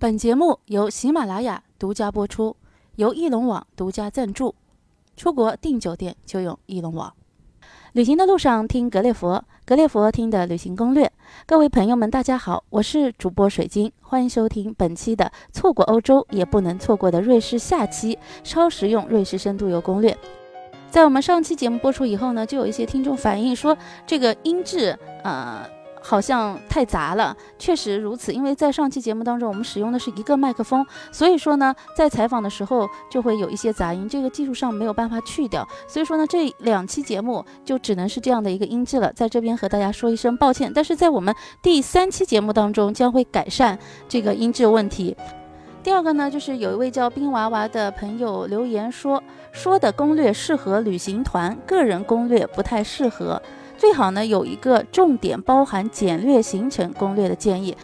[0.00, 2.54] 本节目由喜马拉雅独家播出，
[2.94, 4.54] 由翼龙网独家赞助。
[5.16, 7.12] 出国订酒店就用翼龙网。
[7.94, 11.10] 旅行的路上听格列佛，格列佛听的旅行攻略。
[11.46, 20.16] 各位朋友们，大家好，我是主播水晶，欢迎收听本期的错过欧洲也不能错过的瑞士下期超实用瑞士深度游攻略。
[20.88, 23.76] 在我们上期节目播出以后呢，就有一些听众反映说
[24.06, 25.68] 这个音质，呃。
[26.02, 28.32] 好像太杂了，确实如此。
[28.32, 35.66] 因为在上期节目当中，我们使用的是一个麦克风，所以说呢，在采访的时候就会有一些杂音，这个技术上没有办法去掉。
[35.86, 40.72] 所以说呢，这两期节目就只能是这样的一个音质了，在这边和大家说一声抱歉。
[40.74, 43.78] 但是在我们第三期节目当中，将会改善
[44.08, 45.16] 这个音质问题。
[45.82, 53.40] 第二个呢，就是有一位叫冰娃娃的朋友留言说，说的攻略适合旅行团，个人攻略不太适合。
[53.78, 57.74] 最好呢有一个重点包含简略行程攻略的建议，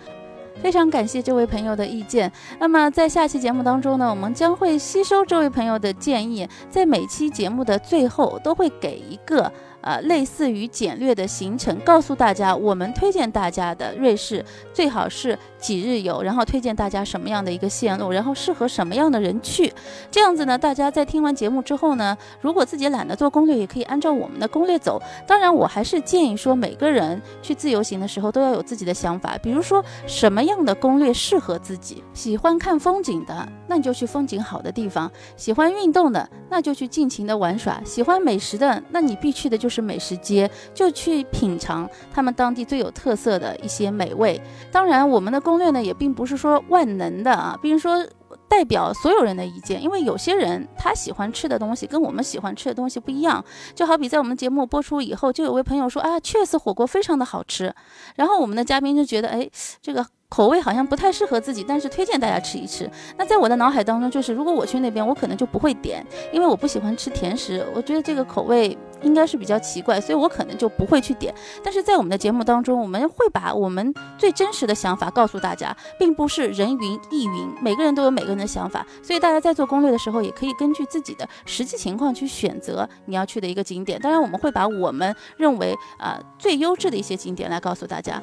[0.61, 2.31] 非常感谢这位朋友的意见。
[2.59, 9.51] 那么在下期节目当中呢，我们将会吸收这位朋友的建议，在每期节目的最后都会给一个。
[9.85, 19.71] 呃，类似于简略的行程，告诉大家我们推荐大家的瑞士最好是几日游，然后推荐大家什么样的一个线路，然后适合什么样的人去。
[20.11, 24.99] 这样子呢，大家在听完节目之后呢，如果自己懒得做攻略，也可以按照我们的攻略走。
[25.27, 32.03] 当然，我还是建议说，每个人去自由行的时候都要有自己的想法，比如说什么样的攻略适合自己。
[32.15, 39.74] 喜欢看风景的，那你就去风景好的地方；喜欢运动的，那就去尽情的玩耍；喜欢美食的，那你必去的就是。
[39.75, 44.41] 是美食街，就去品尝他们当地最有特色的一些美味。
[44.71, 48.07] 当然，我们的攻略呢也并不是说万能的啊，比如说
[48.49, 53.45] 代表所有人的意见，因为有些人他喜欢吃的东西跟我们喜欢吃的东西不一样。
[53.75, 57.75] 就好比在我们节目播出以后，就有位朋友说啊，确实火锅非常的好吃，
[58.15, 59.51] 然后我们的嘉宾就觉得，哎，
[59.83, 60.07] 这个。
[60.35, 62.91] 口味好像不太适合自己，但是推荐大家吃一吃。
[63.17, 71.33] 那在我的脑海当中，就是如果我去那边，我可能就不会点，因为我不喜欢吃甜食，我觉得这个口味应该是比较奇怪，所以我可能就不会去点。
[71.63, 84.01] 但是在我们的节目当中，我们会把我们最真实的想法告诉大家，并不是人云亦云，每个人都有每个人的想法，所以大家在做攻略的时候，也可以根据自己的实际情况去选择你要去的一个景点。
[84.01, 88.21] 当然，我们会把我们认为啊最优质的一些景点来告诉大家。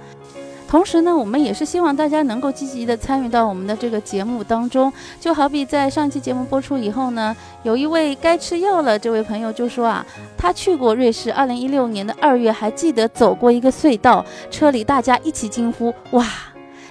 [0.72, 4.92] 同时呢，我们也是希望大家能够积极的参与到我们的这个节目当中。
[5.20, 10.06] 就好比在上期节目播出以后呢，有一位该吃药了这位朋友就说啊，
[10.38, 16.26] 他去过瑞士，二零一六年的二月还记得走过一个隧道，车里大家一起惊呼哇，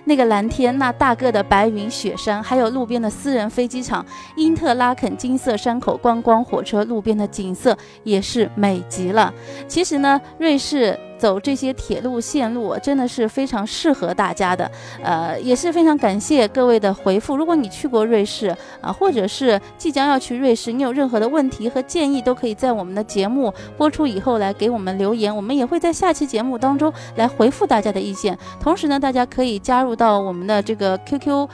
[0.05, 4.05] 那个蓝天，那大个的白云雪山，还有路边的私人飞机场，
[4.37, 9.33] 因特拉肯金色山口观光火车路边的景色也是美极了。
[9.67, 11.01] 其实呢，瑞士。
[11.21, 14.71] 走这些铁路线路真的是非常适合大家的，
[15.03, 17.37] 呃，也是非常感谢各位的回复。
[17.37, 28.39] 如果你去过瑞士啊，或者是即将要去瑞士，你有任何的问题和建议，都可以在我们的节目播出以后来给我们留言，我们也会在下期节目当中来回复大家的意见。
[28.59, 31.47] 同时呢，大家可以加入到我们的这个 QQ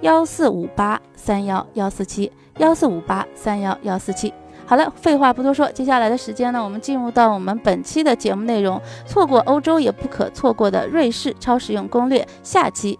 [0.00, 4.34] 幺四五八三幺幺四七幺四五八三幺幺四七。
[4.66, 8.80] 好了，废话不多说，接下来的时间呢，我们进入到我们本期的节目内容。
[9.06, 12.98] 错过欧洲也不可错过的瑞士超实用攻略下期。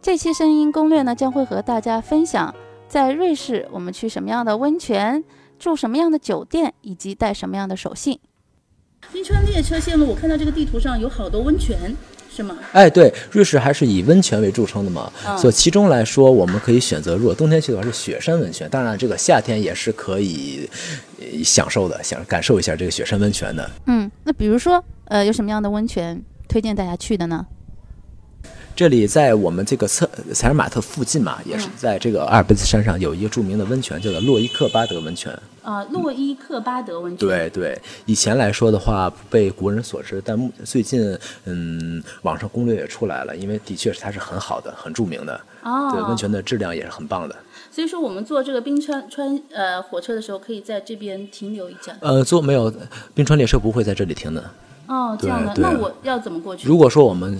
[0.00, 2.54] 这期声音攻略呢，将会和大家分享
[2.88, 5.22] 在瑞士我们去什么样的温泉，
[5.58, 8.18] 住什么样的酒店，以及带什么样的手信。
[9.12, 11.94] 冰川列车线路，我看到这个地图上有好多温泉。
[12.30, 12.56] 是吗？
[12.70, 15.10] 哎，对，瑞士还是以温泉为著称的嘛。
[15.36, 18.68] 所以其中来说，我们可以选择，如果冬天去的话是雪山温泉。
[18.70, 20.70] 当然，这个夏天也是可以
[21.42, 23.68] 享受的，想感受一下这个雪山温泉的。
[23.86, 27.44] 嗯，那比如说，呃，有什么样的温泉推荐大家去的呢？
[28.76, 35.36] 这里在我们这个策采尔马特附近嘛，也是在这个阿尔卑斯山上有一个著名的温泉，叫做洛伊克巴德温泉。
[35.68, 37.28] 啊，洛伊克巴德温泉。
[37.28, 41.14] 对对，以前来说的话不被国人所知，但最近
[41.44, 45.38] 嗯，网上攻略也出来了，因为的确是它是很好的、很著名的。
[45.62, 45.90] 哦。
[45.92, 47.36] 对，温泉的质量也是很棒的。
[47.70, 51.94] 所以说，我们坐这个冰川川呃火车的时候，可以在这边停留一下。
[52.00, 52.72] 呃，坐没有
[53.14, 54.42] 冰川列车不会在这里停的。
[54.86, 56.66] 哦，这样的，那我要怎么过去？
[56.66, 57.38] 如果说我们。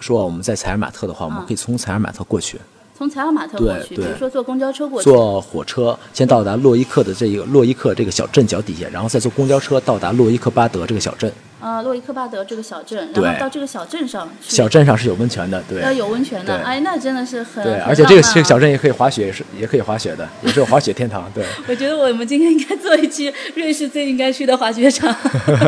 [0.00, 2.58] 说我们在采尔马特的话，我们可以从采尔马特过去。
[3.00, 5.08] 从采尔马特过去，比如说坐公交车过去。
[5.08, 11.32] 坐火车先到达洛伊克的这一个洛伊克这个小镇脚底下，然后再坐公交车到达洛伊克巴德这个小镇。
[11.60, 14.28] 啊，洛伊克巴德这个小镇，然后到这个小镇上。
[14.42, 15.80] 小镇上是有温泉的，对。
[15.80, 17.64] 呃，有温泉的，哎，那真的是很。
[17.64, 21.24] 对，而且这个这个小镇也可以滑雪，也是也可以滑雪的，也是滑雪天堂。
[21.34, 21.42] 对。
[21.66, 25.10] 我觉得我们今天应该做一期瑞士最应该去的滑雪场。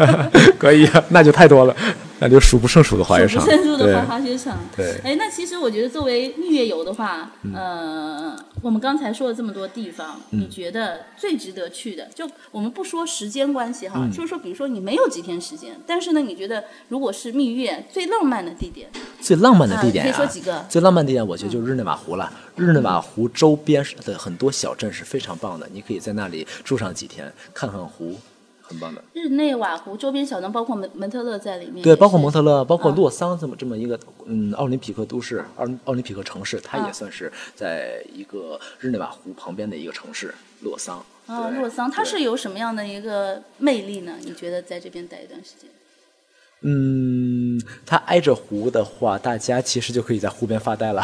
[0.61, 1.75] 可以，那就太多了。
[2.23, 4.57] 那就数不胜数的滑雪场，数不胜数的对滑滑雪场。
[4.77, 8.33] 对哎，那其实我觉得作为蜜月游的话，呃，
[8.63, 18.89] 我们刚才说了这么多地方，你觉得最值得去的，就我们不说时间关系哈，就是说，比如说你没有几天时间，但是呢，你觉得如果是蜜月最浪漫的地点，
[19.21, 22.33] 最浪漫的地点啊可以说几个最浪漫的地点，我觉得就是日内瓦湖了。
[22.55, 28.15] 日内瓦湖周边的很多小镇是非常棒的，你可以在那里住上几天，看看湖，
[28.63, 29.03] 很棒的。
[29.13, 41.05] 日内瓦湖周边小镇，包括蒙蒙特勒在里面，对，包括蒙特勒，包括嗯洛桑这么这么一个嗯奥林匹克都市，奥奥林匹克城市，它啊也算是在一个日内瓦湖旁边的一个城市，洛桑。
[41.27, 44.15] 啊，洛桑，它是有什么样的一个魅力呢？
[44.23, 45.71] 你觉得在这边待一段时间？
[46.65, 47.52] 嗯，
[47.85, 51.03] 它挨着湖的话，大家其实就可以在湖边发呆了。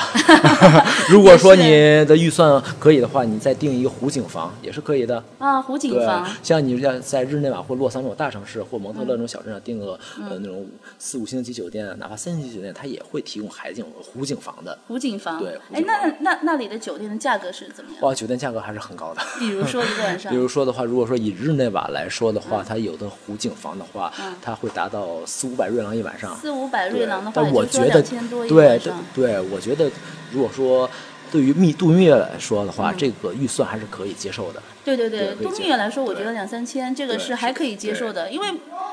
[1.08, 1.70] 如果说你
[2.04, 5.22] 的预算可以的话，你再订一个湖景房也是可以的。
[5.38, 10.66] 啊，湖景房，，像你像在日内瓦或洛桑这种大城市，或蒙特勒这种小镇上订个、嗯呃那种
[10.98, 14.76] 四五星级酒店，哪怕三星级酒店，它也会提供海景湖景房的。
[14.86, 15.38] 湖景房。
[15.38, 18.00] 对哎，那那那里的酒店的价格是怎么样？
[18.02, 19.22] 哇，酒店价格还是很高的。
[19.38, 24.12] 比如说一个晚上比，如说的话，如果说以日内瓦来说的嗯话，它有的湖景房的话，
[24.42, 26.36] 它会达到四五百瑞郎一晚上。
[26.48, 28.92] 四五百瑞对郎的话，但我觉得对对。
[29.14, 29.90] 对，我觉得
[30.32, 30.88] 如果说
[31.30, 34.62] 对于蜜度蜜月来说的嗯话，这个预算还是可以接受的。
[34.82, 38.46] 对对对，对度蜜月来说，我觉得两三千这个是是还可以接受的，因为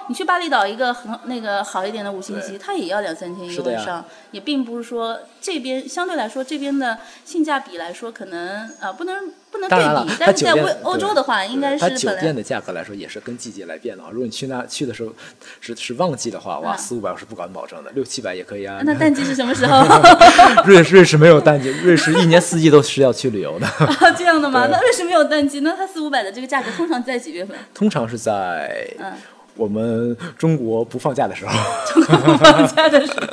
[0.10, 14.10] 你去巴厘岛一个很那个好一点的五星级，对它也要两三千一个晚上，也并不是说这边相对来说这边的性价比来说可能啊不能不能对当然了但是在欧欧洲的话，应该是它酒店的价格来说也是跟季节来变的啊。
[14.12, 15.14] 如果你去那去的时候
[15.62, 18.82] 是是旺季的话，哇，嗯四五百我是不敢保证的，六七百也可以啊。
[18.84, 19.86] 那淡季是什么时候？
[20.66, 24.68] 瑞士瑞士没有淡季，瑞士一年四季都是要去旅游的，啊，这样的吗？
[24.72, 25.62] 那瑞士没有淡季？
[25.62, 27.56] 那它四五百的这个价格通常在几月份？
[27.74, 29.14] 通常是在嗯
[29.56, 31.52] 我们中国不放假的时候。
[31.88, 33.28] 中国不放假的时候。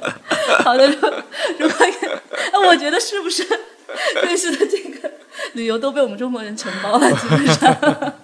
[0.62, 0.94] 好的，如
[1.58, 1.86] 如果
[2.52, 3.44] 呃我觉得是不是
[4.22, 4.91] 瑞士的这个
[5.54, 7.10] 旅游都被我们中国人承包了？
[7.12, 8.14] 基本上，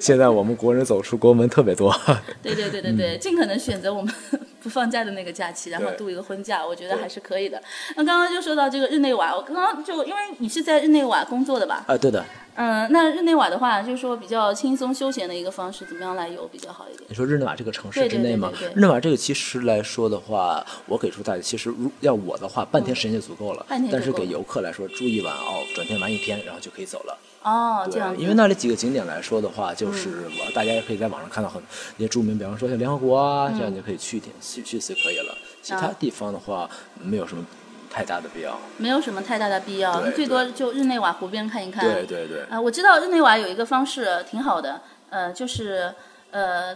[0.00, 1.94] 现在我们国人走出国门特别多。
[2.42, 4.14] 对对对对对，尽可能选择我们
[4.62, 7.60] 不放假的那个假期，然后度一个婚假，我觉得还是可以的。
[7.96, 11.84] 那刚刚就说到这个日内瓦，我刚刚就因为你是在日内瓦工作的吧？
[11.86, 17.04] 啊，对的，嗯，那日内瓦的话，就是说比较轻松休闲的一个方式，怎么样来游比较好一点？
[17.08, 18.68] 你说日内瓦这个城市之内吗对对？
[18.68, 23.64] 对日内瓦这个其实来说的话，我给出大家，其实如要我的话，半天时间就足够了。
[23.68, 27.18] 半天就但是给游客来说，住一晚哦，转天玩一天，然后就可以走了。
[27.42, 31.60] 哦，这样，因为那里几个景点来说的话，就是我大家也可以在网上看到很
[31.96, 35.34] 一些著名，比方说像联合国啊，这样你就可以去一点去去一次就可以了。
[35.62, 36.68] 其他啊地方的话，
[37.00, 37.44] 没有什么
[37.92, 38.58] 太大的必要。
[38.78, 41.84] 没有什么太大的必要，对最多就日内瓦湖边看一看。
[41.84, 42.42] 对对对。
[42.48, 44.80] 啊、我知道日内瓦有一个方式挺好的，
[45.10, 45.92] 呃，就是
[46.30, 46.74] 呃，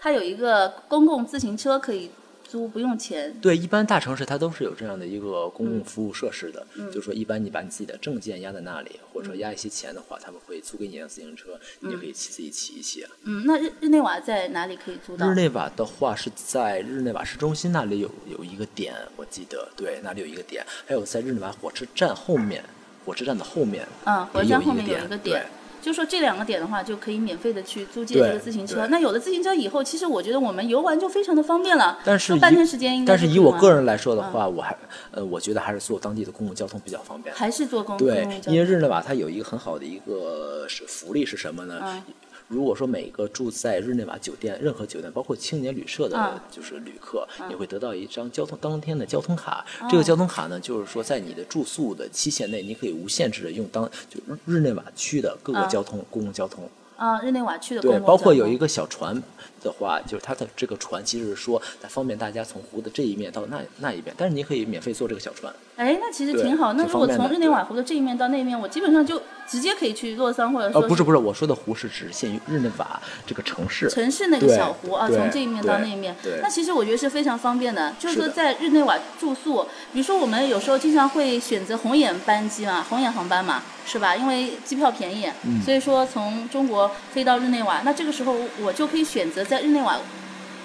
[0.00, 2.10] 它有一个公共自行车可以
[2.44, 3.34] 租，不用钱。
[3.40, 13.04] 对，一般大城市它都是有这样的一个公嗯共服务设施的，就是说，一般你把你自己的证件压在那里，或者说压一些钱的话，他们会租给你一辆自行车，你就可以骑自己骑一骑。
[13.24, 15.28] 嗯，那日日内瓦在哪里可以租到？
[15.28, 22.62] 日内瓦的话是在日内瓦市中心那里有有一个点，我记得，对，那里有一个点，还有在日内瓦火车站后面，
[23.04, 25.46] 火车站的后面，嗯，火车也站后面有一个点。
[25.84, 28.86] 就说这两个点的话，就可以免费的去租借对这个自行车。
[28.86, 31.98] 那有了自行车以后，其实我觉得我们游玩就非常的方便了。
[32.02, 34.74] 但是半天时间应该但是以我个人来说的话，我还
[35.10, 37.34] 呃，我觉得还是坐当地的公共交通比较方便。
[37.34, 41.78] 还是坐公共，交通因为日内瓦它有一个很好的一个是福利是什么呢？
[41.82, 42.02] 嗯
[42.48, 49.64] 如果说每个住在日内瓦酒店，任何酒店，包括青年旅社的嗯，就是旅客，你会得到一张交通当天的交通卡。
[49.90, 56.68] 这个交通卡呢，就是说在你的住宿的期限内，你可以无限制的用当就日日内瓦区的各个嗯交通公共交通。
[56.96, 59.20] 啊，日内瓦区的公对，共包括有一个小船
[59.64, 65.52] 的话，就是它的这个船其实是说，它方便大家从湖的这一面到那那一边，但是你可以免费坐这个小船。
[65.76, 66.74] 哎，那其实挺好。
[66.74, 73.88] 那如果从日内瓦湖的这一面到那一面，我基本上就直接可以去洛桑，或者说呃，不是不是，我说的湖是只限于日内瓦这个城市。
[73.88, 77.92] 城市那个小湖啊，从这一面到那一面对，那其实我觉得是非常方便的。
[77.98, 84.14] 就是说在日内瓦住宿，比如说我们有时候经常会选择红眼班机嘛，红眼航班嘛，是吧？
[84.14, 89.98] 因为机票便宜，嗯所以说从中国飞到日内瓦，那这个时候我就可以选择在日内瓦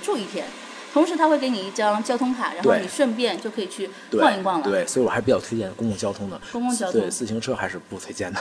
[0.01, 0.45] 住一天。
[0.91, 4.67] 同时，他会给你一张交通卡，然后你顺便就可以去逛一逛了。
[4.67, 6.41] 对，所以我还是比较推荐公共交通的。
[6.51, 8.39] 公共交通对，自行车还是不推荐的。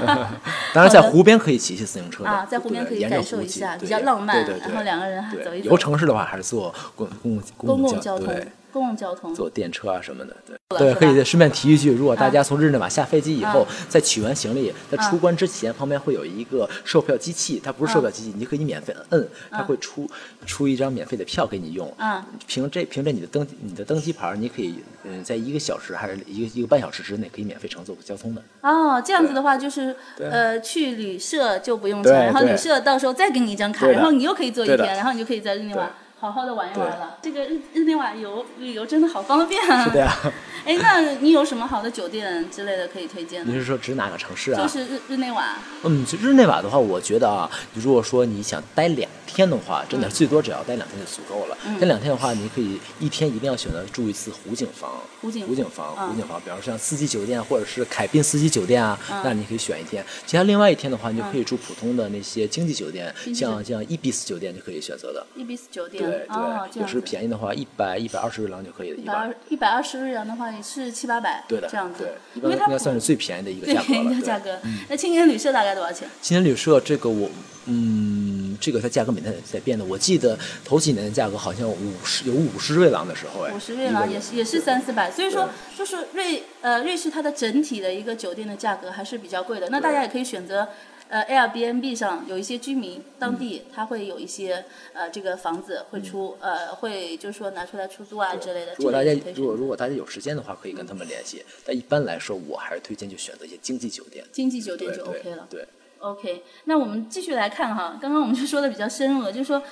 [0.74, 4.44] 当然，在湖边可以骑骑自行车的啊，在湖边可以感受一下，比较浪漫。
[4.44, 5.70] 然后两个人还走一走。
[5.70, 9.34] 游城市的话，还是坐公公共公共交交通对公共交通。
[9.34, 10.56] 坐电车啊什么的，对。
[10.76, 20.06] 对，可以顺便提一句，如果大家从日内瓦下飞机以后啊，在取完行李，在出关之前，旁边会有一个售票机器，它不是售票机器，你可以免费摁，它会出
[20.44, 21.90] 出一张免费的票给你用。
[21.98, 28.42] 嗯凭这凭着你的登你的登机牌，你可以嗯，在一个小时还是一个一个半小时之内，可以免费乘坐交通的。
[28.60, 37.16] 哦，这样子的话就是呃，去旅社就不用钱，然后旅社到时候再给你一张卡，然后你又可以坐一天，然后你就可以在日内瓦对好好的玩一玩了。
[37.22, 39.84] 这个日日内瓦游旅游真的好方便啊！
[39.84, 40.12] 是的呀，
[40.66, 43.52] 哎，那你有什么好的酒店之类的可以推荐你？
[43.54, 44.60] 是说指哪个城市啊？
[44.60, 51.56] 就是日日内瓦，嗯，其实日内瓦的话，我觉得啊，如果说你想待两天的话，真的嗯最多只要待两天就足够了。
[51.66, 54.90] 嗯待两天的话，你可以一天一定要选择住一次湖景房。
[55.20, 60.04] 湖景湖景房，嗯湖景房，比方说像四季酒店或者是凯宾四季酒店啊，嗯那你可以选一天。
[60.26, 65.24] 其他另外一天的话，你就可以住普通的那些经济酒店，像像伊比斯酒店就可以选择的。
[65.36, 67.00] 伊比斯酒店对对，哦，这有时。
[67.08, 69.34] 便宜的话，一百一百二十瑞郎就可以了，一百二。
[69.48, 73.84] 一百二十日元的话也是七八百，对的，这样子对，，因为它应该算是最便宜的一个价格了。
[73.86, 74.58] 对便宜的价格。
[74.90, 76.06] 那青年旅社大概多少钱？
[76.20, 77.30] 青年旅社这个我，
[77.64, 79.84] 嗯，这个它价格每天在变的。
[79.84, 89.68] 我记得头几年的价格好像五十有五十瑞郎的时候，哎，五十瑞郎也是也是三四百，所以说就是瑞呃瑞士它的整体的一个酒店的价格还是比较贵的。
[89.70, 90.68] 那大家也可以选择
[91.08, 98.74] 呃 Airbnb 上有一些居民当地他会有一些呃这个房子会出呃会就是说拿出来出租啊之类的。
[98.76, 101.42] 如果大家如果如果大家有时间的话，可以跟他们联系。
[101.64, 104.24] 但一般来说，我还是推荐就选择一些经济酒店。
[104.32, 105.46] 经济酒店就对对 OK 了。
[105.50, 105.68] 对
[106.00, 109.62] ，OK，那我们继续来看哈，刚刚我们就说的比较深入了，就是说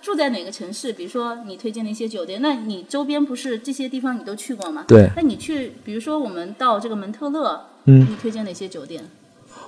[0.00, 4.84] 住在哪个城市，比如说你推荐的一些酒店，那你周边不是这些地方你都去过吗？
[4.88, 9.04] 对那你去，比如说我们到这个蒙特勒，嗯你推荐哪些酒店？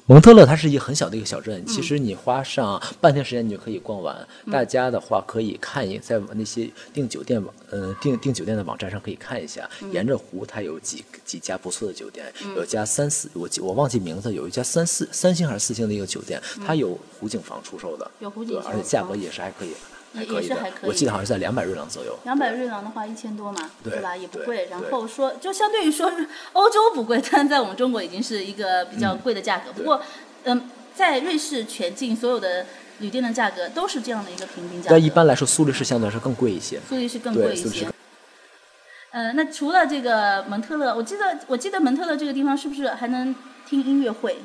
[0.08, 4.26] 蒙特勒它是一个很小的一个小嗯镇，其实你花上半天时间你就可以逛完。
[4.50, 12.24] 大家的话可以看一在那些订酒店网，呃，订订酒店的网站上可以看一下，嗯沿着湖它有几几家不错的酒店，
[12.56, 19.74] 有家三四我记我忘记名字，有一家三四三星还是四星的一个酒店，它有湖景房出售的，有湖景房对而且价格哦也是还可以。
[20.12, 22.18] 也还可以的也是还可以我记得好像是在两百瑞郎左右。
[22.24, 24.16] 两百瑞郎的话，一千多嘛，对吧？
[24.16, 24.68] 也不贵。
[24.70, 29.72] 然后说，就相对于说是欧洲不贵，但在我们中国已经是一个比较贵的价格。
[29.72, 30.00] 不过，
[30.44, 32.64] 嗯，在瑞士全境所有的
[33.00, 34.90] 旅店的价格都是这样的一个平均价格。
[34.90, 36.80] 但一般来说，苏黎世相对来说更贵一些。
[36.88, 37.88] 苏黎世更贵一些。
[39.10, 43.34] 呃，那除了这个蒙特勒，我记得我记得蒙特勒这个地方是不是还能
[43.66, 44.38] 听音乐会？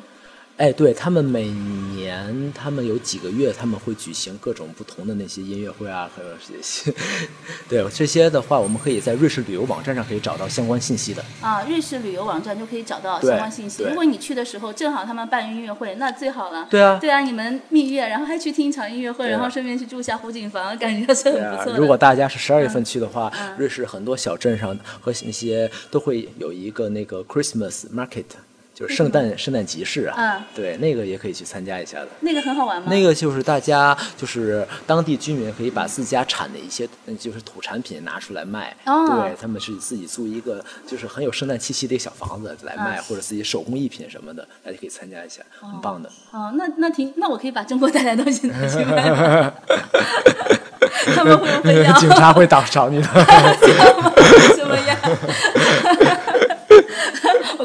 [0.57, 1.49] 哎，对他们每
[1.95, 6.93] 年，他们有几个月，他们会举行各种不同的那些音乐会啊，还有这些，
[7.67, 11.25] 对这些的话，我们可以在瑞士旅游网站上可以找到相关信息的。
[11.41, 13.83] 啊，瑞士旅游网站就可以找到相关信息。
[13.83, 16.67] 如果你去的时候正好他们办音乐会，那最好了。
[16.69, 21.73] 对啊对啊，你们蜜月，然后还去听一场音乐会，啊然后顺便去住一下湖景房，感觉是很不错，的。
[21.73, 28.25] 啊如果大家是十二月份去的话，嗯瑞士很多小镇上和那些都会有一个那个 Christmas market，
[28.73, 30.15] 就是圣诞圣诞集市啊。
[30.17, 32.07] 嗯对，那个也可以去参加一下的。
[32.21, 32.87] 那个很好玩吗？
[32.89, 46.09] 那个就是大家就是当地居民可以把自家产的一些嗯就是土产品拿出来卖，哦对他们是自己租一个就是很有圣诞气息的一个小房子来卖，嗯或者自己手工艺品什么的，大家可以参加一下，很棒的。
[46.31, 49.53] 哦，那那挺，那我可以把中国带来的东西拿去卖吗？
[51.15, 51.91] 他们会不会要？
[51.99, 53.07] 警察会打找你的。
[54.55, 54.97] 什么呀？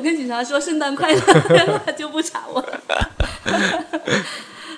[0.08, 1.20] 我跟警察说圣诞快乐，
[1.84, 2.80] 他就不查我了。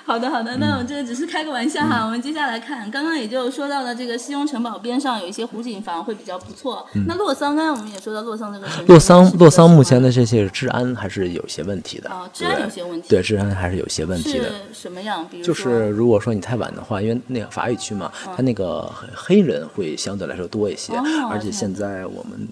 [0.03, 2.03] 好的，好的，那我这个只是开个玩笑哈。
[2.03, 6.85] 我们接下来看，刚刚也就说到了这个西雍城堡边上有一些湖景房会比较不错。
[7.07, 12.09] 那洛桑，刚才我们也说到洛桑这个城市，洛桑，洛桑目前的的这些治安还是有些问题的。
[12.09, 14.49] 哦治安有些问题对，治安还是有些问题的。
[14.49, 15.25] 是什么样？
[15.31, 22.45] 比如就是如果说你太晚的话，因为那个法语区嘛，它那个黑人会相对来说多一些，哦而且现在我们。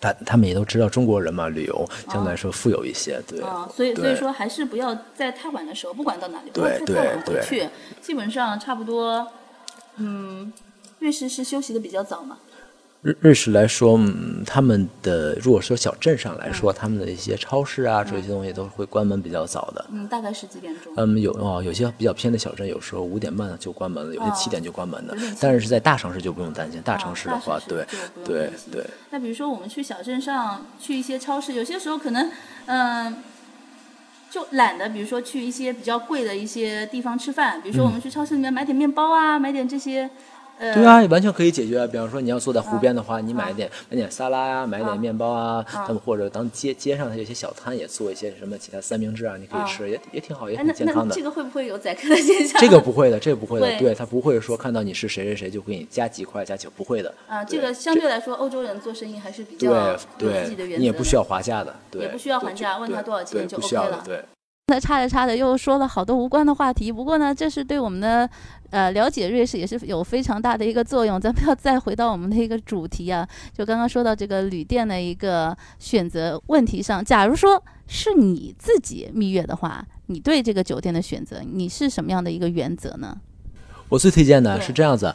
[0.00, 3.40] 他他们也都知道中国人嘛，旅游相对来说富有一些，对。
[3.42, 7.68] 啊、所以所以说还是不要在太晚的时候，不管到哪里，不对要太太晚对回去。
[8.00, 9.26] 基本上差不多，
[9.96, 10.52] 嗯，
[11.00, 12.38] 瑞士是休息的比较早嘛。
[13.02, 19.86] 日日式来说，嗯，他们的如果说小镇上来说，他们的一些超市啊，这些东西都会关门比较早的。
[19.90, 20.92] 嗯，大概是几点钟？
[20.96, 25.16] 嗯，有哦，有些比较偏的小镇，有时候五点半就关门了，有些哦七点就关门的。
[25.40, 27.86] 但是在大城市就不用担心，大啊城市的话，对
[28.22, 32.30] 对对，那比如说我们去小镇上去一些超市，有些时候可能，
[32.66, 33.16] 嗯、
[34.30, 40.10] 就懒得，比如说去一些比较贵的一些地方吃饭，比如说我们去超市里面买点面包啊，买点这些。
[40.60, 41.86] 对啊，完全可以解决。
[41.86, 51.14] 比方说你要坐在湖边的话，你买点买点沙拉呀，买点面包啊，他们或者当街街上的有些小摊也做一些什么其他三明治啊，你可以吃，也也挺好，也挺健康的。
[51.14, 52.60] 这个会不会有宰客的现象？
[52.60, 57.12] 这个不会的，这个不会的，对他不会说看到你是谁谁谁就给你加几块加几，不会的。
[57.26, 60.46] 啊，这个相对来说，欧洲人做生意还是比较对。
[60.76, 64.02] 你也不需要划价的，也不需要还价，问他多少钱就 OK 了。
[64.04, 64.22] 对。
[64.70, 68.30] 那差着差着又说了好多无关的话题，不过呢，这是对我们的
[68.70, 71.20] 呃了解瑞士也是有非常大的一个作用。
[71.20, 77.04] 咱们要再回到我们的一个主题啊，就刚刚说到这个旅店的一个选择问题上。
[77.04, 83.18] 假如说是你自己蜜月的话，你对这个酒店的选择，你是什么样的一个原则呢？
[83.88, 85.12] 我最推荐的是这样子，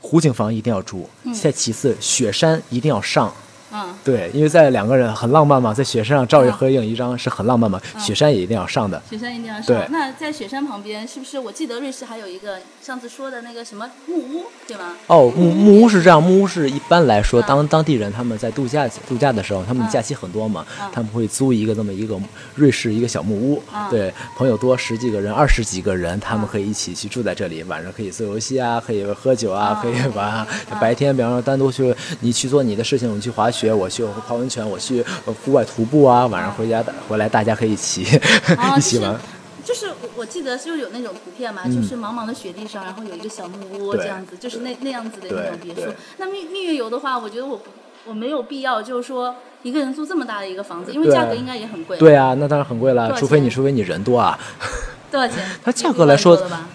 [0.00, 3.30] 湖景房一定要住，再其次雪山一定要上。
[3.76, 7.80] 嗯，对，因为在两个人很浪漫嘛，在雪山上照一合影一张是很浪漫嘛。
[7.98, 9.84] 雪山也一定要上的，雪山一定要上。
[9.90, 14.92] 那在雪山旁边，是不是我记得瑞士还有一个上次说的那个什么木屋，对吗？
[15.06, 22.20] 哦，木木屋是这样，木屋是一般来说，当当地人他们在度假度假的时候，他们假期很多嘛，他们会租一个这么一个
[22.54, 30.46] 瑞士一个小木屋，对，朋友多十几个人、二十几个人，他们可以一起去住在这里，晚上可以做游戏啊，可以喝酒啊，可以玩。
[30.78, 33.72] 白天，比方说单独去你去做你的事情，我们去滑雪。
[33.72, 35.02] 我去泡温泉，我去
[35.42, 38.02] 户外徒步啊，晚上回家回来大家可以一起
[38.76, 39.18] 一起玩。
[39.64, 45.92] 就是我我记得就有那种图片嘛，就是茫茫的雪地上，然后有一个小木屋这样子，就是那那样子的那种别墅。
[46.18, 47.60] 那蜜蜜月游的话，我觉得我
[48.06, 51.98] 我没有必要，就是说一个人住这么大的一个房子，因为价格应该也很贵。
[51.98, 54.38] 对啊，那当然很贵了，除非你除非你人多啊。
[55.10, 55.44] 多少钱？
[55.62, 56.34] 它价格来说，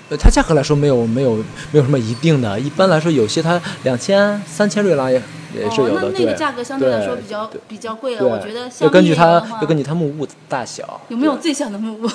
[0.10, 1.36] 呃，它价格来说没有没有
[1.72, 5.22] 没有什么一定的，一般来说有些它两千三千瑞郎也。
[5.56, 8.70] 也是有的，那那个价格相对来说比较比较贵了，我觉得。
[8.80, 11.00] 要根据它，要根据它木屋大小。
[11.10, 12.08] 有没有最小的木屋？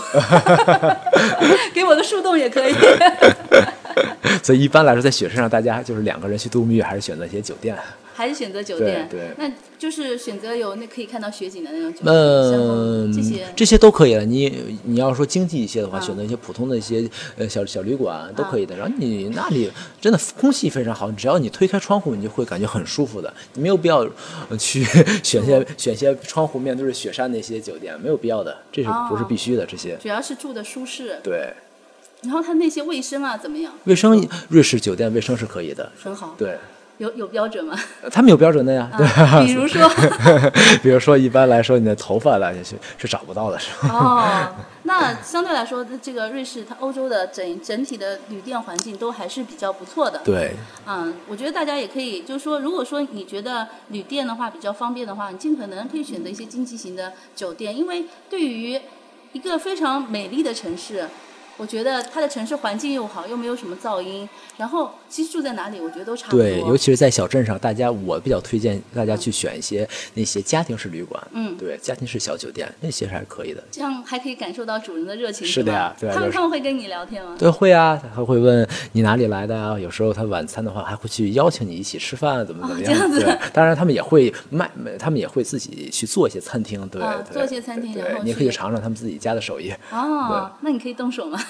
[1.74, 2.74] 给我个树洞也可以。
[4.42, 7.76] 所以一般来说，在雪山上，大家就是两个人去度蜜月，还是选择一些酒店。
[8.16, 12.14] 还是选择酒店，对，那就是选择有那可以看到雪景的那种酒店。
[12.14, 14.24] 嗯，这些这些都可以了。
[14.24, 18.76] 你你要说经济一些的话，选择一些普通的一些呃小小旅馆都可以的。
[18.76, 19.68] 然后你那里
[20.00, 23.34] 真的空气非常好，只要你推开窗户，你就会感觉很舒服的。
[23.54, 24.08] 你没有必要
[24.56, 24.84] 去
[25.24, 29.66] 选些选些窗户面都是雪山那些酒店，没有必要的，这是不是必须的？
[29.66, 31.18] 这些主要是住的舒适。
[31.22, 31.52] 对。
[32.22, 33.70] 然后它那些卫生啊怎么样？
[33.84, 36.34] 卫生，瑞士酒店卫生是可以的，很好。
[36.38, 36.56] 对。
[36.98, 37.76] 有有标准吗？
[38.12, 39.06] 他们有标准的呀，对。
[39.46, 39.90] 比如说，
[40.82, 43.88] 比如说，一般来说，你的头发了是是找不到的，是吧？
[43.92, 50.20] 哦，那相对来说，这个瑞士它欧洲的整整体的旅店环境都还是比较不错的。
[50.24, 50.52] 对。
[50.86, 58.80] 嗯，我觉得大家也可以，就是说，如果说你觉得旅店的话比较方便的话，你尽可能可以选择一些经济型的酒店，因为对于
[59.32, 61.08] 一个非常美丽的城市。
[61.56, 66.42] 我觉得它的城市环境又好，又没有什么噪音，然后其实住在哪里，我觉得都差不多。
[66.42, 71.22] 对，尤其是在小镇上，大家我比较推荐大家去选一些那些家庭式旅馆。
[71.32, 73.62] 嗯，对，家庭式小酒店那些还是可以的。
[73.70, 75.46] 这样还可以感受到主人的热情。
[75.46, 76.10] 是的呀，对。
[76.10, 77.36] 他们他们会跟你聊天吗？
[77.38, 79.78] 对，会啊，他会问你哪里来的啊。
[79.78, 82.92] 有时候他晚餐的话还会去邀请你一起吃饭，怎么怎么样？
[82.92, 83.38] 这样子。
[83.52, 87.00] 当然他们也会卖，他们也会自己去做一些餐厅，对，
[87.32, 89.72] 做一些餐厅，然后你可以尝尝他们自己家的手艺。
[89.92, 91.40] 哦，那你可以动手吗？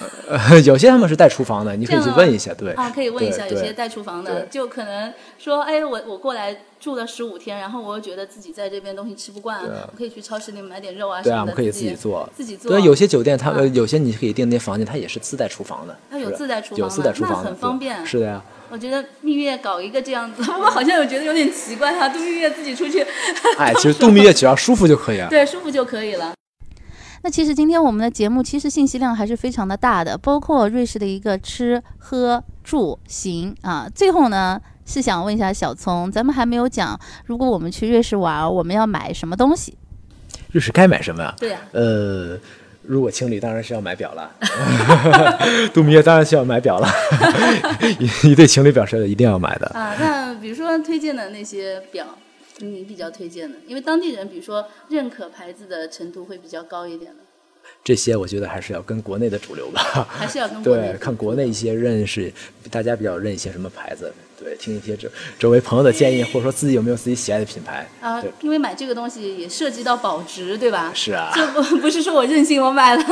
[0.51, 0.59] 有。
[0.75, 12.71] 有些他们是带厨房的，你可以去问一下，对啊，可以问一下，有些带厨房的，就可能说，哎，我我过来住了十五天，然后我又觉得自己在这边东西吃不惯，我可以去超市里买点肉啊什么的，对啊，我们可以自己做，自己做。
[12.71, 18.05] 对，有些酒店它有些你可以订那房间，它也是自带厨房的，它有自带厨房，有自带厨房，很方便。
[18.05, 18.41] 是的呀。
[18.67, 23.05] 我觉得蜜月搞一个这样子， 我好像有觉得有点奇怪哈，度蜜月自己出去。
[23.57, 25.27] 哎，其实度蜜月只要舒服就可以了。
[25.29, 26.33] 对，舒服就可以了。
[27.25, 33.89] 那其实今天我们的节目其实信息量还是非常的大的，包括瑞士的一个吃喝住行啊。
[33.95, 39.75] 最后呢，是想问一下小聪，咱们还没有讲，如果我们去瑞士玩，我们要买什么东西？
[40.51, 41.33] 瑞士该买什么呀？
[41.39, 41.57] 对呀。
[41.71, 42.37] 呃，
[42.83, 44.31] 如果情侣当然是要买表了，
[45.73, 46.87] 度蜜月当然是要买表了，
[47.97, 49.95] 一一对情侣表是一定要买的啊。
[49.99, 52.05] 那比如说推荐的那些表。
[52.59, 57.17] 你比较推荐的，因为当地人比如说认可牌子的程度会比较高一点的。
[57.83, 60.07] 这些我觉得还是要跟国内的主流吧。
[60.09, 62.31] 还是要跟对看国内一些认识，
[62.69, 64.13] 大家比较认一些什么牌子，
[64.45, 67.89] 对，听一些周周围朋友的建议，或者说自己有没有自己喜爱的品牌。
[67.99, 70.91] 啊，因为买这个东西也涉及到保值，对吧？
[70.93, 71.31] 是啊。
[71.33, 73.03] 这不不是说我任性我买了，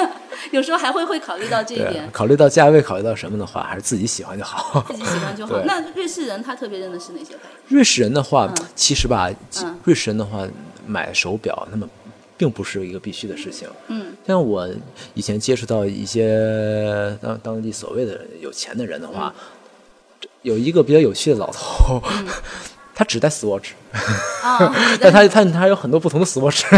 [0.51, 2.07] 有时候还会会考虑到这一点。
[2.11, 4.79] 考虑到价位，考虑到什么的话，还是自己喜欢就好。
[4.87, 5.59] 自己喜欢就好。
[5.65, 7.49] 那瑞士人他特别认的是哪些牌？
[7.67, 9.27] 瑞士人的话，其实吧，
[9.83, 10.47] 瑞士人的话
[10.85, 11.89] 买手表，那么。
[12.35, 13.69] 并不是一个必须的事情。
[13.87, 14.67] 嗯，像我
[15.13, 19.33] 以前接触到一些当当地所谓的有钱的人的话，
[20.43, 22.01] 有一个比较有趣的老头，
[22.93, 23.71] 他只戴 Swatch，
[24.41, 26.63] 啊， 但他他他有很多不同的 Swatch。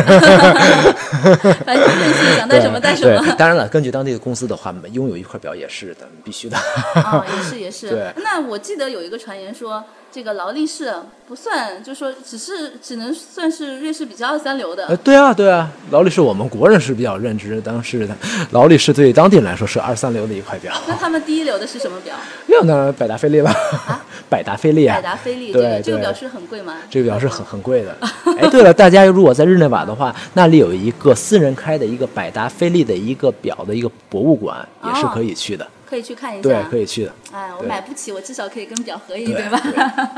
[1.66, 3.36] 反正任性，想带什么带什么。
[3.38, 6.58] 当然了，根据当地的公司的话，拥有一块表也是的，必须的。
[6.96, 7.90] 啊，也是也是。
[7.96, 8.14] 对。
[8.18, 10.94] 那我记得有一个传言说，这个劳力士
[11.28, 14.88] 不算，就说只是只能算是瑞士比较二三流的。
[14.88, 18.16] 呃，对啊，对啊，劳力士我们国人是比较认知，当时的
[18.52, 20.74] 劳力士对当地人来说是二三流的一块表。
[20.88, 22.14] 那他们第一流的是什么表？
[22.48, 23.50] 那当然百达翡丽了。
[23.50, 24.96] 啊，百达翡丽啊。
[24.96, 26.78] 百达翡丽，对，这个表是很贵吗？
[26.90, 27.96] 这个表是很很贵的。
[28.38, 35.66] 哎，对了，大家如果在日内瓦的话，那里有一个私人开的一个百达翡丽的一个表的一个博物馆，也是可以去的。
[35.88, 36.50] 可以去看一下。
[36.50, 37.14] 对，可以去的。
[37.32, 39.62] 哎，我买不起，我至少可以跟表合影，对吧？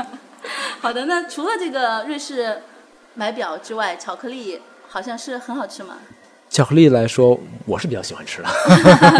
[0.80, 2.62] 好的，那除了这个瑞士
[3.14, 5.98] 买表之外，巧克力好像是很好吃吗？
[6.58, 8.48] 巧克力来说，我是比较喜欢吃的，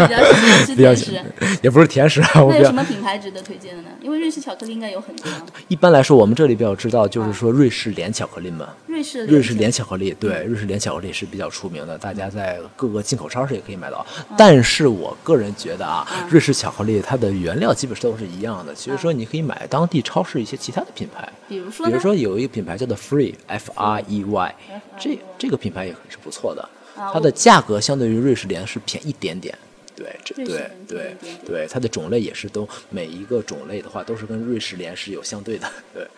[0.05, 1.21] 比较喜欢吃 甜食，
[1.61, 2.29] 也不是甜食啊。
[2.33, 3.87] 那有什么品牌值得推荐的呢？
[4.01, 5.31] 因为瑞士巧克力应该有很多。
[5.69, 8.67] 一般来说，我们这里比较知道就是说瑞士莲巧克力嘛。
[8.87, 14.05] 瑞士瑞士莲巧克力，对，瑞士莲巧克力是比较出名的，大家在各个进口超市也可以买到。
[14.37, 24.55] 但是我个人觉得啊，瑞士巧克力它的原料基本上都是一样的，其实说你可以买当地超市一些其他的品牌，比如说，比如说有一个品牌叫做 Free，F R E Y，
[24.99, 26.67] 这这个品牌也是不错的。
[27.13, 29.57] 它的价格相对于瑞士莲是便宜一点点，
[29.95, 36.07] 对，这对对对，它的种类也是都每一个种类的话都是跟瑞士莲是有相对的，对。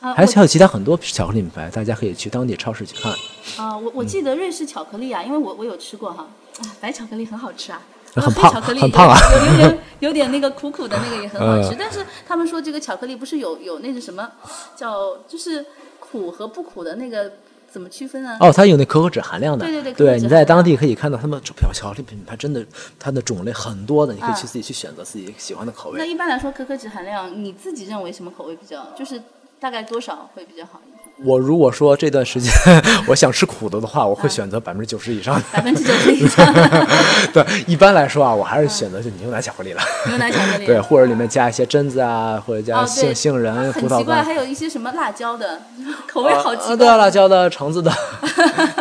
[0.00, 3.10] 还还有其他很多巧克力品牌，大家可以去当地超市去看。
[3.56, 7.80] 啊，我我记得瑞士巧克力啊，因为我我有吃过哈，啊白巧克力很好吃啊，
[8.14, 14.30] 很胖，很胖啊，有有点 有点那个苦苦的那个也很好吃，但是他们说这个巧克力不是有有那个什么
[14.76, 15.64] 叫就是
[15.98, 17.32] 苦和不苦的那个。
[17.74, 18.36] 怎么区分啊？
[18.38, 19.66] 哦，它有那可可脂含量的。
[19.66, 22.64] 对对对，对，你在当地可以看到他们巧巧克力品牌真的，
[23.00, 25.98] 它的种类很多的，你可以去自己去选择自己喜欢的口味。
[25.98, 29.20] 那一般来说，可可脂含量，你自己认为什么口味比较，就是
[29.64, 31.26] 大概多少会比较好一点？
[31.26, 32.52] 我如果说这段时间
[33.08, 35.40] 我想吃苦的的话，我会选择百分之九十以上。
[35.50, 36.44] 百分之九十以上。
[37.32, 39.80] 对，一般来说啊，我还是选择就牛奶巧克力了。
[40.06, 40.66] 牛奶巧克力。
[40.66, 43.90] 对，或者里面加一些榛子啊，或者加杏杏仁、葡萄干。
[43.90, 45.62] 很奇怪，还有一些什么辣椒的，
[46.06, 46.76] 口味好奇怪。
[46.76, 47.90] 对，辣椒的、橙子的，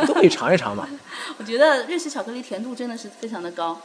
[0.05, 0.85] 都可以尝一尝嘛。
[1.37, 3.79] 我觉得瑞士巧克力甜度真的是非常的高。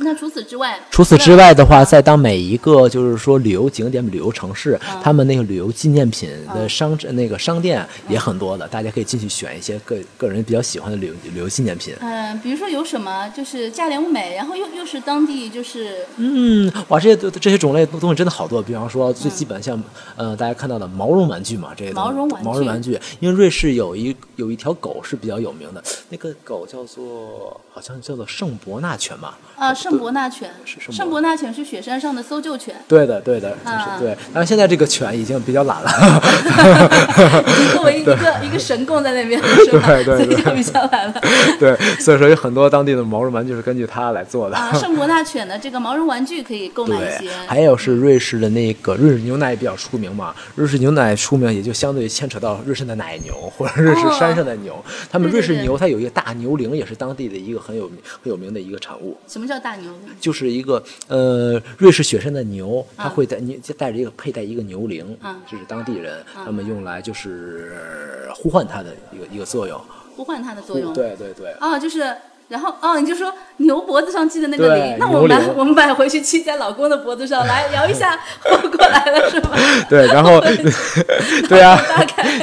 [0.00, 11.94] 那除此之外，除此之外的话，在当每一个就是说旅游景点、旅游城市，他们那个旅游纪念品的商那个商店也很多的，大家可以进去选一些个个人比较喜欢的旅游旅游纪念品。
[12.00, 18.60] 嗯，比如说有什么就是价廉物美，然后又又是当地就是嗯，哇，这些这些种类东西真的好多。
[18.60, 19.80] 比方说最基本像
[20.16, 29.34] 呃大家看到的毛绒玩具嘛，这些毛绒玩具，毛绒玩具，因为瑞士有一有一条狗是比较有名的，那个狗叫做好像叫做圣伯纳犬嘛。
[29.56, 29.75] 啊。
[29.76, 30.50] 圣伯纳犬，
[30.90, 32.74] 圣伯纳犬是雪山上的搜救犬。
[32.88, 34.16] 对的，对的，就是对。
[34.32, 35.90] 但是现在这个犬已经比较懒了，
[37.72, 41.20] 作为一个一个神供在那边，对对对，比较懒了。
[41.60, 44.56] 对，所以说有很多当地的毛绒玩具是根据它来做的。
[44.56, 47.30] 啊，圣伯纳犬的这个毛绒玩具可以购买一些。
[47.46, 54.82] 还有是瑞士的那个瑞士牛奶也比较出名嘛，瑞士牛奶出名也就相对牵扯到瑞士的奶牛或者瑞士山上的牛。
[55.10, 57.86] 他们瑞士牛它有一个大牛铃，也是当地的一个很有
[58.22, 59.14] 很有名的一个产物。
[59.28, 59.56] 什么叫？
[59.66, 65.18] 大牛就是一个呃，瑞士雪山的牛，它会带你带着一个佩戴一个牛铃，
[65.50, 69.80] 这是当地人他们用来就是呼唤它的一个一个作用，
[70.16, 72.16] 呼唤它的作用，对对对，啊，就是
[72.48, 79.50] 然后哦，你就说牛脖子上系的那个铃，那我们买我们买回去系在老公的脖子上，来摇一下， 过来了是吧？
[79.90, 80.40] 对，然后
[81.50, 81.76] 对啊，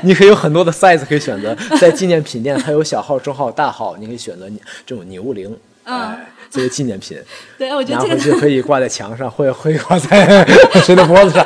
[0.04, 4.46] 你可以有很多的 size 可以选择，在纪念品店它有小号、中号、大号，你可以选择
[4.86, 6.18] 这种牛铃，嗯。
[6.52, 7.18] 这些纪念品，
[7.58, 10.46] 对，我觉得拿回去可以挂在墙上，或者可以挂在
[10.86, 11.44] 谁的脖子上。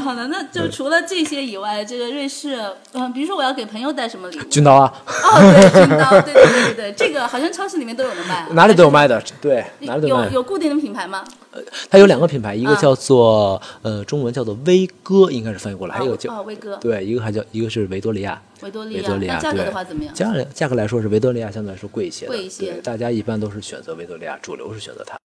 [0.00, 2.58] 好的，好的，那就除了这些以外，这个瑞士，
[2.92, 4.42] 嗯，比如说我要给朋友带什么礼物？
[4.44, 4.92] 军刀啊！
[5.06, 8.46] 哦，对，军刀，对对对对对，这个好像超市里面都有的卖。
[8.52, 10.24] 哪里都有卖的，对，哪里都有。
[10.24, 11.24] 有有固定的品牌吗？
[11.50, 18.40] 呃，它有两个品牌，一个叫做呃，中文叫做威哥，应该是翻译过来，还有叫哦威哥，对，一个还叫一个是维多利亚。
[18.62, 20.14] 维多利亚，维多利亚，价格的话怎么样？
[20.14, 22.72] 价价格来说是维多利亚相对来说贵一些，贵一些。
[22.82, 25.18] 大家一般都是选择维多利亚，主流是选择它。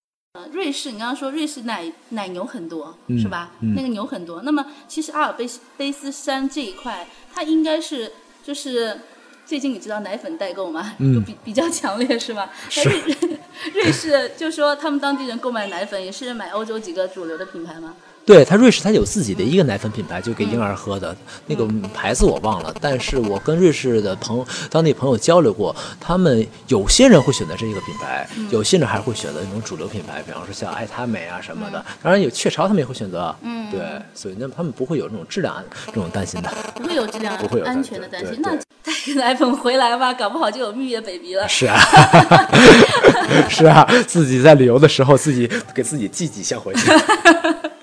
[0.52, 3.50] 瑞士，你刚刚说瑞士奶奶牛很多，是吧？
[3.74, 4.42] 那个牛很多。
[4.42, 8.12] 那么其实阿尔卑斯卑斯山这一块，它应该是
[8.44, 9.00] 就是
[9.46, 10.94] 最近你知道奶粉代购吗？
[10.98, 12.50] 就比比较强烈，是吧？
[12.68, 12.88] 是。
[13.74, 17.96] 瑞士就说他们当地人购买奶粉也是买欧洲几个主流的品牌吗？
[18.28, 31.82] 对他瑞士他有自己的一个奶粉品牌，就给婴儿喝的那个牌子我忘了，但是我跟瑞士的朋当地朋友交流过，他们有些人会选择这个品牌，有些人还会选择那种主流品牌，比方说像爱他美啊什么的。
[32.02, 33.80] 当然有雀巢他们也会选择，嗯，对，
[34.12, 38.38] 所以那他们不会有这种质量这种担心的，不会有质量不会有安全的担心。
[38.42, 38.50] 那
[38.82, 41.48] 带个奶粉回来吧，搞不好就有蜜月 baby 了。
[41.48, 41.80] 是啊，
[43.48, 46.92] 是啊，自己在旅游的时候自己给自己寄几箱回去。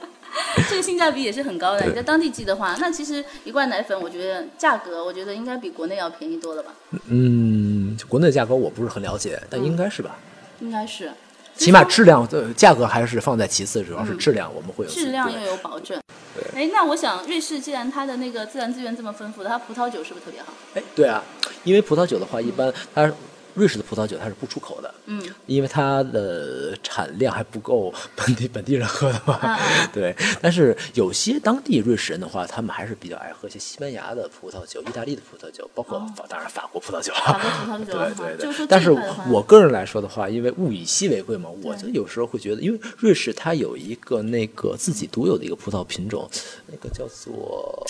[0.70, 1.86] 这个性价比也是很高的。
[1.86, 6.74] 你在当地寄的话，那其实一罐奶粉，我觉得价格，我觉得应该比国内要便宜多了吧？
[7.08, 10.18] 嗯，国内价格我不是很了解，但应该是吧？
[10.62, 11.12] 应该是，
[11.56, 16.00] 起码质量的价格还是放在其次，主要是质量我们会有质量要有保证。
[16.34, 20.54] 对，哎，那我想瑞士既然它的那个自然资源这么丰富，它葡萄酒是不是特别好？
[20.76, 21.24] 哎，对啊，
[21.64, 23.12] 因为葡萄酒的话，一般它。
[23.56, 29.58] 瑞士的葡萄酒它是不出口的，嗯，因为它的产量还不够本地本地人喝的嘛，
[29.92, 30.16] 对。
[30.42, 37.14] 但是有些当地瑞士人的话，他们还是比较爱喝一些西班牙的葡萄酒、意大利的葡萄酒，包括当然法国葡萄酒。
[37.14, 38.68] 法国葡萄酒， 对对对。
[38.68, 38.92] 但是
[39.30, 46.30] 我个人来说的话，因为物以稀为贵嘛，我就有时候会觉得，因为瑞士它有一个那个自己独有的一个葡萄品种，
[46.68, 47.86] 那个叫做。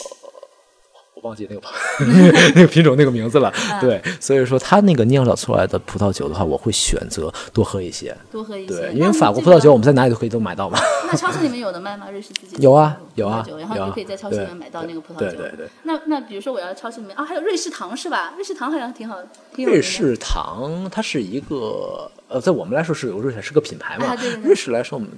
[1.26, 1.62] 忘记那个
[2.56, 10.78] 那个品种那个名字了，对，所以说它那个酿造出来的葡萄酒的话，我会选择多喝一些，多喝一些，对，因为法国葡萄酒我们在哪里都可以都买到嘛。
[11.08, 12.10] 那超市里面有的卖吗？
[12.12, 15.26] 瑞士自己有啊有啊，然后就可以在超市里面买到那个葡萄酒。
[15.26, 15.68] 对对对。
[15.84, 18.34] 那那比如说我要超市里面啊，还有瑞士糖是吧？
[18.36, 19.18] 瑞士糖好像挺好，
[19.58, 25.10] 瑞士糖它是一个呃，在我们来说是有瑞士是个品牌嘛，瑞士来说我们。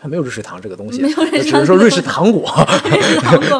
[0.00, 1.00] 它没有瑞士糖这个东西，
[1.42, 2.50] 只是说瑞士糖果，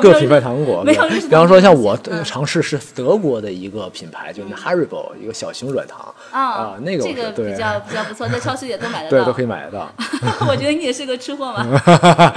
[0.02, 0.82] 各品牌糖果。
[0.84, 0.94] 比
[1.28, 9.90] 方说像我尝试是德国的一个品牌，就是 Haribo 一个小型软糖啊，那个这个比较比较不错，在超市也都买得 到，对，都可以买得到。
[10.48, 12.32] 我觉得你也是个吃货嘛。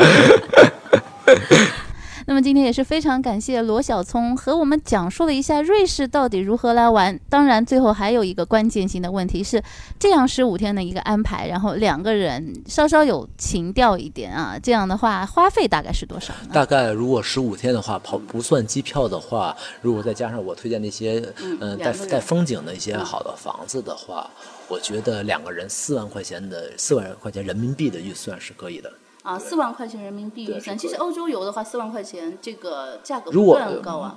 [2.29, 7.17] 那么今天也是非常感谢罗小聪和我们讲述了一下瑞士到底如何来玩。
[7.29, 9.63] 当然，最后还有一个关键性的问题是，
[9.97, 16.33] 这样十五天的一个安排，然后两个人稍稍有情调一点啊，这样的话花费大概是多少？
[16.51, 24.29] 大概如果十五天的话，跑不算机票的话，如果再加上我推荐那些嗯带带风景的一些好的房子的话，
[24.67, 28.91] 我觉得两个人四万块钱的四万块钱人民币的预算是可以的。
[29.27, 34.15] 啊，四万块钱人民币预算，其实欧洲游的话，四万块钱这个价格不算高啊。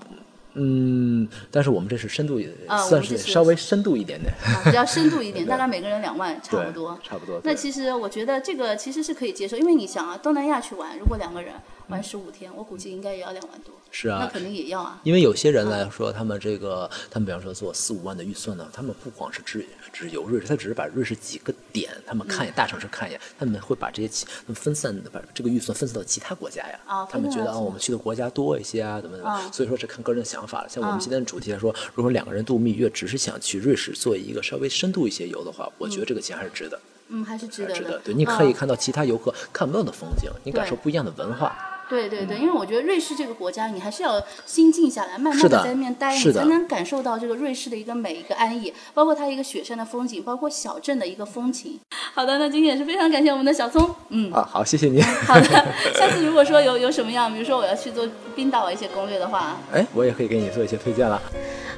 [0.55, 2.41] 嗯，但是我们这是深度，
[2.89, 6.97] 算是稍微深度一点点，啊比较深度一 点，大概每个人两万，差不多。
[7.03, 7.41] 差不多。
[7.43, 11.55] 那其实我觉得这个其实是可以接受，因为你想啊，东南亚去玩，如果两个人
[11.91, 13.75] 玩十五天，我估计应该也要两万多。
[13.93, 15.01] 是啊，那肯定也要啊。
[15.03, 24.25] 因为有些人来说，他们这个，他们比方说做四五万的预算呢，他们不光是只只游瑞士，他只是把瑞士几个点，他们看一眼大城市看一眼，他们会把这些其
[24.55, 26.79] 分散的把这个预算分散到其他国家呀。
[26.87, 29.51] 啊，他们觉得啊，我们去的国家多一些啊，怎么怎么。
[29.53, 30.69] 所以说，这看个人的想法了。
[30.69, 36.79] 像我们今天的主题来说，如果两个人度蜜月，只是想去瑞士做一个稍微深度一些游的话，我觉得这个钱还是值得。
[37.09, 37.99] 嗯，还是值得的。
[38.05, 41.70] 对，你可以看到其他游客看不到的风景，你感受不一样的文化。
[41.91, 51.81] 对对对，因为我觉得瑞士这个国家，你还是要心静下来，慢慢的在那边待，你才能感受到这个瑞士的一个每一个安逸，包括它一个雪山的风景，包括小镇的一个风情。
[52.15, 55.03] 好的，那今天也是非常感谢我们的小聪，嗯，啊，好，谢谢你。
[55.03, 55.49] 好的，
[55.95, 61.21] 下次如果说有有什么样，比如说我要去做冰岛一些攻略的话，哎，我也可以给你做一些推荐了。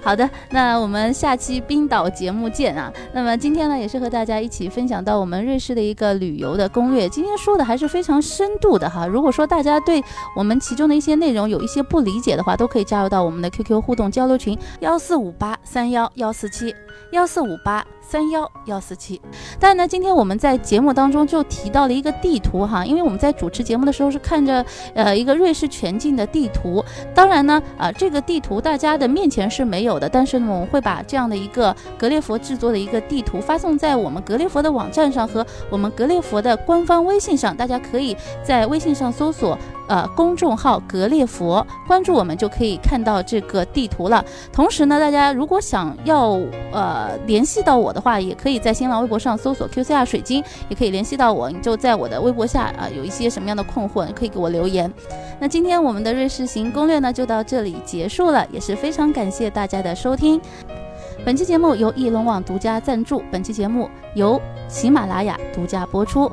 [0.05, 2.93] 好的，那我们下期冰岛节目见啊！
[3.13, 7.09] 那么今天呢，也是和大家一起分享到我们瑞士的一个旅游的攻略。
[7.09, 9.07] 今天说的还是非常深度的哈。
[9.07, 10.03] 如果说大家对
[10.37, 16.75] 我们其中的一些内容有一些不理解的话，都可以加入到我们的 QQ 互动交流群幺四五八三幺幺四七
[17.13, 17.85] 幺四五八。
[18.05, 19.19] 三幺幺四七，
[19.59, 24.63] 但呢，今天我们在节目当中就提到了一个地图哈，因为我们在主持节目的时候是看着
[24.93, 26.85] 呃一个瑞士全境的地图，
[27.15, 39.57] 当然呢啊这个地图大家的面前是没有有的，但是呢我们会把这样的一个格列佛制作的一个地图发送在我们格列佛的网站上和我们格列佛的官方微信上，大家可以在微信上搜索。
[39.89, 44.25] 呃，公众号格列佛，关注我们就可以看到这个地图了。
[44.51, 46.41] 同时呢，大家如果想要
[46.73, 51.51] 呃联系到我的话，也可以在新浪微博上搜索 QCR 水晶，也可以联系到我。
[51.51, 54.91] 你就在我的微博下啊，有一些什么样的困惑，你可以给我留言。
[55.39, 60.41] 那今天我们的瑞士行攻略呢，就到这里结束了，也是非常感谢大家的收听。
[61.25, 66.31] 本期节目由翼龙网独家赞助，本期节目由喜马拉雅独家播出。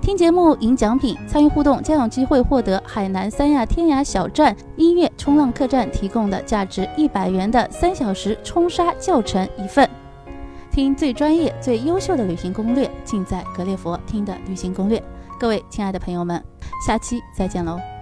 [0.00, 9.88] 听节目赢奖品，参与互动将有机会获得海南三亚天涯小站音乐冲浪客栈提供的价值一百元的三小时冲沙教程一份。
[10.70, 15.02] 听最专业、最优秀的旅行攻略，尽在格列佛听的旅行攻略。
[15.40, 16.42] 各位亲爱的朋友们，
[16.86, 17.95] 下期再见喽！